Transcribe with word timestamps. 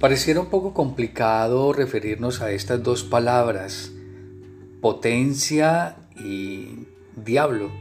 Pareciera 0.00 0.38
un 0.38 0.46
poco 0.46 0.74
complicado 0.74 1.72
referirnos 1.72 2.40
a 2.40 2.52
estas 2.52 2.80
dos 2.84 3.02
palabras, 3.02 3.90
potencia 4.80 5.96
y 6.16 6.86
diablo, 7.16 7.72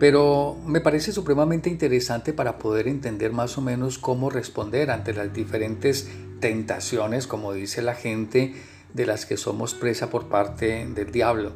pero 0.00 0.56
me 0.66 0.80
parece 0.80 1.12
supremamente 1.12 1.70
interesante 1.70 2.32
para 2.32 2.58
poder 2.58 2.88
entender 2.88 3.32
más 3.32 3.56
o 3.56 3.60
menos 3.60 3.98
cómo 3.98 4.30
responder 4.30 4.90
ante 4.90 5.14
las 5.14 5.32
diferentes 5.32 6.08
tentaciones, 6.40 7.28
como 7.28 7.52
dice 7.52 7.82
la 7.82 7.94
gente, 7.94 8.56
de 8.92 9.06
las 9.06 9.24
que 9.24 9.36
somos 9.36 9.74
presa 9.74 10.10
por 10.10 10.28
parte 10.28 10.88
del 10.92 11.12
diablo. 11.12 11.52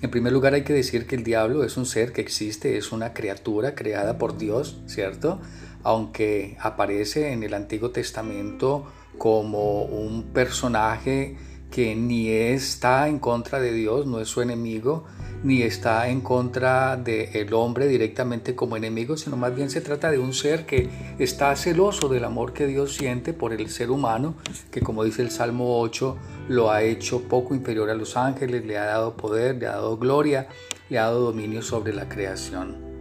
En 0.00 0.10
primer 0.10 0.32
lugar 0.32 0.54
hay 0.54 0.64
que 0.64 0.72
decir 0.72 1.06
que 1.06 1.14
el 1.14 1.24
diablo 1.24 1.62
es 1.62 1.76
un 1.76 1.84
ser 1.84 2.12
que 2.14 2.22
existe, 2.22 2.78
es 2.78 2.90
una 2.90 3.12
criatura 3.12 3.74
creada 3.74 4.16
por 4.16 4.38
Dios, 4.38 4.80
¿cierto? 4.86 5.40
Aunque 5.86 6.56
aparece 6.58 7.32
en 7.32 7.44
el 7.44 7.54
Antiguo 7.54 7.90
Testamento 7.90 8.86
como 9.18 9.82
un 9.82 10.24
personaje 10.32 11.36
que 11.70 11.94
ni 11.94 12.28
está 12.28 13.06
en 13.06 13.20
contra 13.20 13.60
de 13.60 13.72
Dios, 13.72 14.04
no 14.04 14.18
es 14.18 14.26
su 14.26 14.42
enemigo, 14.42 15.04
ni 15.44 15.62
está 15.62 16.08
en 16.08 16.22
contra 16.22 16.96
del 16.96 17.54
hombre 17.54 17.86
directamente 17.86 18.56
como 18.56 18.76
enemigo, 18.76 19.16
sino 19.16 19.36
más 19.36 19.54
bien 19.54 19.70
se 19.70 19.80
trata 19.80 20.10
de 20.10 20.18
un 20.18 20.34
ser 20.34 20.66
que 20.66 20.90
está 21.20 21.54
celoso 21.54 22.08
del 22.08 22.24
amor 22.24 22.52
que 22.52 22.66
Dios 22.66 22.96
siente 22.96 23.32
por 23.32 23.52
el 23.52 23.70
ser 23.70 23.92
humano, 23.92 24.34
que 24.72 24.80
como 24.80 25.04
dice 25.04 25.22
el 25.22 25.30
Salmo 25.30 25.78
8, 25.78 26.16
lo 26.48 26.72
ha 26.72 26.82
hecho 26.82 27.28
poco 27.28 27.54
inferior 27.54 27.90
a 27.90 27.94
los 27.94 28.16
ángeles, 28.16 28.66
le 28.66 28.76
ha 28.76 28.86
dado 28.86 29.16
poder, 29.16 29.54
le 29.54 29.68
ha 29.68 29.76
dado 29.76 29.96
gloria, 29.98 30.48
le 30.88 30.98
ha 30.98 31.02
dado 31.02 31.20
dominio 31.20 31.62
sobre 31.62 31.92
la 31.92 32.08
creación 32.08 32.95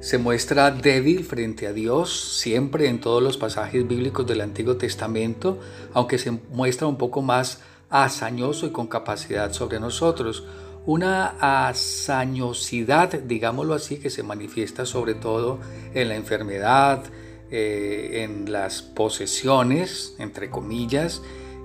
se 0.00 0.16
muestra 0.16 0.70
débil 0.70 1.24
frente 1.24 1.66
a 1.66 1.74
Dios 1.74 2.38
siempre 2.38 2.88
en 2.88 3.00
todos 3.00 3.22
los 3.22 3.36
pasajes 3.36 3.86
bíblicos 3.86 4.26
del 4.26 4.40
Antiguo 4.40 4.76
Testamento, 4.76 5.60
aunque 5.92 6.16
se 6.16 6.30
muestra 6.30 6.86
un 6.86 6.96
poco 6.96 7.20
más 7.20 7.60
hazañoso 7.90 8.66
y 8.66 8.70
con 8.70 8.86
capacidad 8.86 9.52
sobre 9.52 9.78
nosotros. 9.78 10.44
Una 10.86 11.34
hazañosidad, 11.68 13.10
digámoslo 13.10 13.74
así, 13.74 13.98
que 13.98 14.08
se 14.08 14.22
manifiesta 14.22 14.86
sobre 14.86 15.14
todo 15.14 15.58
en 15.92 16.08
la 16.08 16.16
enfermedad, 16.16 17.04
eh, 17.50 18.22
en 18.24 18.50
las 18.50 18.80
posesiones, 18.80 20.14
entre 20.18 20.48
comillas, 20.48 21.20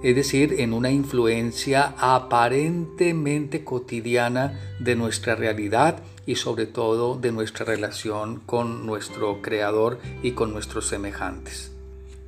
es 0.05 0.15
decir, 0.15 0.57
en 0.59 0.73
una 0.73 0.91
influencia 0.91 1.95
aparentemente 1.97 3.63
cotidiana 3.63 4.59
de 4.79 4.95
nuestra 4.95 5.33
realidad 5.33 6.03
y 6.27 6.35
sobre 6.35 6.67
todo 6.67 7.17
de 7.17 7.31
nuestra 7.31 7.65
relación 7.65 8.39
con 8.45 8.85
nuestro 8.85 9.41
Creador 9.41 9.97
y 10.21 10.33
con 10.33 10.53
nuestros 10.53 10.85
semejantes. 10.85 11.71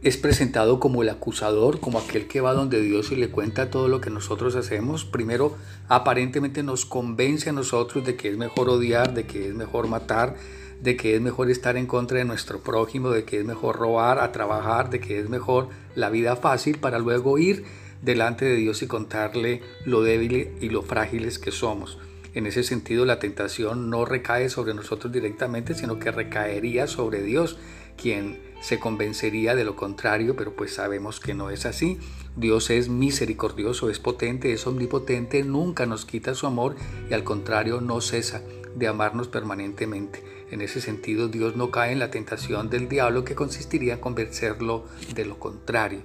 Es 0.02 0.18
presentado 0.18 0.80
como 0.80 1.04
el 1.04 1.10
acusador, 1.10 1.80
como 1.80 2.00
aquel 2.00 2.28
que 2.28 2.42
va 2.42 2.54
donde 2.54 2.82
Dios 2.82 3.12
y 3.12 3.16
le 3.16 3.30
cuenta 3.30 3.70
todo 3.70 3.88
lo 3.90 4.02
que 4.02 4.10
nosotros 4.10 4.56
hacemos. 4.56 5.06
Primero, 5.06 5.56
aparentemente 5.88 6.64
nos 6.64 6.84
convence 6.84 7.52
a 7.52 7.54
nosotros 7.54 8.04
de 8.04 8.16
que 8.16 8.30
es 8.30 8.38
mejor 8.38 8.70
odiar, 8.70 9.14
de 9.14 9.28
que 9.28 9.50
es 9.50 9.54
mejor 9.54 9.88
matar, 9.88 10.36
de 10.82 10.96
que 10.96 11.16
es 11.16 11.22
mejor 11.22 11.50
estar 11.50 11.78
en 11.78 11.88
contra 11.88 12.20
de 12.20 12.26
nuestro 12.26 12.60
prójimo, 12.60 13.10
de 13.10 13.24
que 13.24 13.40
es 13.40 13.46
mejor 13.46 13.78
robar, 13.78 14.20
a 14.20 14.32
trabajar, 14.32 14.90
de 14.90 15.00
que 15.00 15.20
es 15.20 15.30
mejor 15.30 15.70
la 15.96 16.10
vida 16.10 16.36
fácil 16.36 16.78
para 16.78 17.00
luego 17.00 17.38
ir 17.38 17.66
delante 18.02 18.46
de 18.46 18.56
Dios 18.56 18.82
y 18.82 18.88
contarle 18.88 19.62
lo 19.86 20.02
débil 20.04 20.52
y 20.62 20.70
lo 20.70 20.82
frágiles 20.84 21.40
que 21.40 21.52
somos. 21.52 21.98
En 22.34 22.46
ese 22.46 22.62
sentido, 22.62 23.06
la 23.06 23.20
tentación 23.20 23.90
no 23.90 24.06
recae 24.06 24.50
sobre 24.50 24.76
nosotros 24.76 25.12
directamente, 25.12 25.74
sino 25.74 25.98
que 25.98 26.12
recaería 26.12 26.86
sobre 26.86 27.24
Dios, 27.24 27.58
quien 28.00 28.40
se 28.62 28.80
convencería 28.80 29.56
de 29.56 29.64
lo 29.64 29.76
contrario, 29.76 30.36
pero 30.36 30.56
pues 30.56 30.74
sabemos 30.74 31.20
que 31.20 31.34
no 31.34 31.50
es 31.50 31.66
así. 31.66 31.98
Dios 32.36 32.70
es 32.70 32.90
misericordioso, 32.90 33.90
es 33.90 34.00
potente, 34.00 34.54
es 34.54 34.68
omnipotente, 34.68 35.44
nunca 35.44 35.88
nos 35.88 36.06
quita 36.06 36.36
su 36.36 36.46
amor 36.46 36.76
y 37.10 37.14
al 37.14 37.24
contrario 37.24 37.82
no 37.82 38.02
cesa 38.02 38.44
de 38.76 38.88
amarnos 38.88 39.28
permanentemente. 39.28 40.37
En 40.52 40.62
ese 40.62 40.80
sentido, 40.82 41.28
Dios 41.28 41.56
no 41.56 41.72
cae 41.72 41.92
en 41.92 42.00
la 42.00 42.12
tentación 42.12 42.70
del 42.70 42.88
diablo 42.88 43.24
que 43.24 43.36
consistiría 43.36 43.96
en 43.96 44.00
convencerlo 44.00 44.86
de 45.14 45.26
lo 45.26 45.40
contrario. 45.40 46.02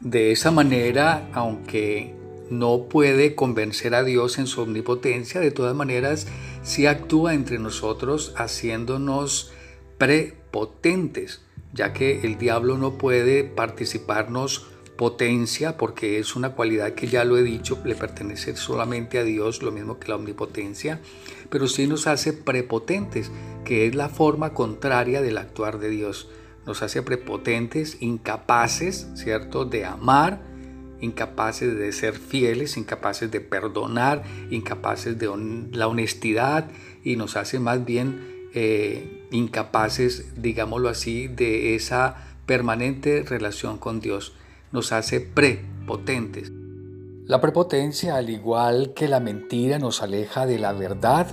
De 0.00 0.32
esa 0.32 0.50
manera, 0.50 1.28
aunque 1.32 2.14
no 2.50 2.84
puede 2.88 3.34
convencer 3.34 3.94
a 3.94 4.04
Dios 4.04 4.38
en 4.38 4.46
su 4.46 4.62
omnipotencia, 4.62 5.40
de 5.40 5.50
todas 5.50 5.74
maneras 5.74 6.26
sí 6.62 6.86
actúa 6.86 7.34
entre 7.34 7.58
nosotros 7.58 8.32
haciéndonos 8.36 9.52
prepotentes, 9.98 11.42
ya 11.72 11.92
que 11.92 12.20
el 12.22 12.38
diablo 12.38 12.78
no 12.78 12.96
puede 12.98 13.44
participarnos 13.44 14.66
potencia, 14.98 15.76
porque 15.76 16.18
es 16.18 16.34
una 16.34 16.50
cualidad 16.50 16.94
que 16.94 17.06
ya 17.06 17.24
lo 17.24 17.38
he 17.38 17.44
dicho, 17.44 17.80
le 17.84 17.94
pertenece 17.94 18.56
solamente 18.56 19.18
a 19.18 19.22
Dios, 19.22 19.62
lo 19.62 19.70
mismo 19.70 20.00
que 20.00 20.08
la 20.08 20.16
omnipotencia, 20.16 21.00
pero 21.50 21.68
sí 21.68 21.86
nos 21.86 22.08
hace 22.08 22.32
prepotentes, 22.32 23.30
que 23.64 23.86
es 23.86 23.94
la 23.94 24.08
forma 24.08 24.54
contraria 24.54 25.22
del 25.22 25.38
actuar 25.38 25.78
de 25.78 25.88
Dios. 25.88 26.28
Nos 26.66 26.82
hace 26.82 27.00
prepotentes, 27.02 27.98
incapaces, 28.00 29.06
¿cierto?, 29.14 29.64
de 29.64 29.84
amar, 29.84 30.42
incapaces 31.00 31.78
de 31.78 31.92
ser 31.92 32.14
fieles, 32.14 32.76
incapaces 32.76 33.30
de 33.30 33.40
perdonar, 33.40 34.24
incapaces 34.50 35.16
de 35.16 35.30
la 35.74 35.86
honestidad 35.86 36.72
y 37.04 37.14
nos 37.14 37.36
hace 37.36 37.60
más 37.60 37.84
bien 37.84 38.50
eh, 38.52 39.28
incapaces, 39.30 40.42
digámoslo 40.42 40.88
así, 40.88 41.28
de 41.28 41.76
esa 41.76 42.16
permanente 42.46 43.22
relación 43.22 43.78
con 43.78 44.00
Dios. 44.00 44.34
Nos 44.72 44.92
hace 44.92 45.20
prepotentes. 45.20 46.52
La 47.24 47.40
prepotencia, 47.40 48.16
al 48.16 48.30
igual 48.30 48.94
que 48.94 49.08
la 49.08 49.20
mentira, 49.20 49.78
nos 49.78 50.02
aleja 50.02 50.46
de 50.46 50.58
la 50.58 50.72
verdad, 50.72 51.26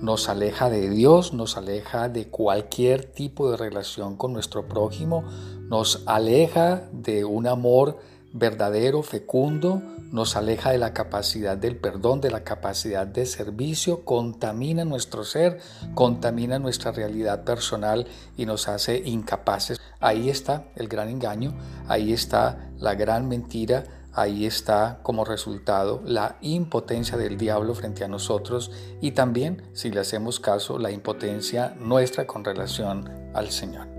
nos 0.00 0.28
aleja 0.28 0.68
de 0.68 0.90
Dios, 0.90 1.32
nos 1.32 1.56
aleja 1.56 2.08
de 2.08 2.28
cualquier 2.28 3.04
tipo 3.04 3.50
de 3.50 3.56
relación 3.56 4.16
con 4.16 4.32
nuestro 4.32 4.68
prójimo, 4.68 5.24
nos 5.68 6.02
aleja 6.06 6.88
de 6.92 7.24
un 7.24 7.46
amor 7.46 7.98
verdadero, 8.32 9.02
fecundo, 9.02 9.80
nos 10.10 10.36
aleja 10.36 10.70
de 10.70 10.78
la 10.78 10.92
capacidad 10.92 11.56
del 11.56 11.76
perdón, 11.76 12.20
de 12.20 12.30
la 12.30 12.44
capacidad 12.44 13.06
de 13.06 13.26
servicio, 13.26 14.04
contamina 14.04 14.84
nuestro 14.84 15.24
ser, 15.24 15.60
contamina 15.94 16.58
nuestra 16.58 16.92
realidad 16.92 17.44
personal 17.44 18.06
y 18.36 18.46
nos 18.46 18.68
hace 18.68 19.02
incapaces. 19.04 19.80
Ahí 20.04 20.28
está 20.28 20.66
el 20.76 20.86
gran 20.86 21.08
engaño, 21.08 21.54
ahí 21.88 22.12
está 22.12 22.70
la 22.78 22.94
gran 22.94 23.26
mentira, 23.26 23.84
ahí 24.12 24.44
está 24.44 25.00
como 25.02 25.24
resultado 25.24 26.02
la 26.04 26.36
impotencia 26.42 27.16
del 27.16 27.38
diablo 27.38 27.74
frente 27.74 28.04
a 28.04 28.08
nosotros 28.08 28.70
y 29.00 29.12
también, 29.12 29.62
si 29.72 29.90
le 29.90 30.00
hacemos 30.00 30.40
caso, 30.40 30.78
la 30.78 30.90
impotencia 30.90 31.74
nuestra 31.80 32.26
con 32.26 32.44
relación 32.44 33.10
al 33.32 33.50
Señor. 33.50 33.93